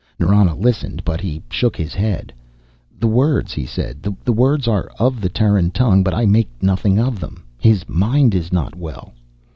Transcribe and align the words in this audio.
Nrana 0.19 0.55
listened, 0.59 1.03
but 1.05 1.21
he 1.21 1.43
shook 1.51 1.75
his 1.77 1.93
head. 1.93 2.33
"The 2.99 3.05
words," 3.05 3.53
he 3.53 3.67
said, 3.67 4.01
"the 4.23 4.33
words 4.33 4.67
are 4.67 4.89
of 4.97 5.21
the 5.21 5.29
Terran 5.29 5.69
tongue, 5.69 6.01
but 6.03 6.15
I 6.15 6.25
make 6.25 6.49
nothing 6.59 6.97
of 6.97 7.19
them. 7.19 7.43
His 7.59 7.87
mind 7.87 8.33
is 8.33 8.51
not 8.51 8.73
well." 8.75 9.13